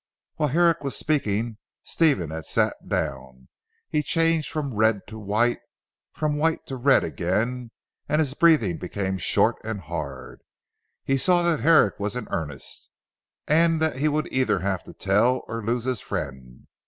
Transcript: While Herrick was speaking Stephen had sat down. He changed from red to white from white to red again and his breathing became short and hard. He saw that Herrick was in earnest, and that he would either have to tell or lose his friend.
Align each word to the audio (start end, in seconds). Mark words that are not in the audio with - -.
While 0.37 0.49
Herrick 0.49 0.83
was 0.83 0.95
speaking 0.95 1.59
Stephen 1.83 2.31
had 2.31 2.47
sat 2.47 2.75
down. 2.89 3.49
He 3.87 4.01
changed 4.01 4.49
from 4.49 4.73
red 4.73 5.05
to 5.05 5.19
white 5.19 5.59
from 6.11 6.37
white 6.37 6.65
to 6.65 6.75
red 6.75 7.03
again 7.03 7.69
and 8.09 8.17
his 8.19 8.33
breathing 8.33 8.79
became 8.79 9.19
short 9.19 9.57
and 9.63 9.79
hard. 9.81 10.41
He 11.03 11.17
saw 11.17 11.43
that 11.43 11.59
Herrick 11.59 11.99
was 11.99 12.15
in 12.15 12.27
earnest, 12.31 12.89
and 13.47 13.79
that 13.79 13.97
he 13.97 14.07
would 14.07 14.27
either 14.33 14.61
have 14.61 14.83
to 14.85 14.93
tell 14.93 15.43
or 15.47 15.63
lose 15.63 15.83
his 15.83 16.01
friend. 16.01 16.65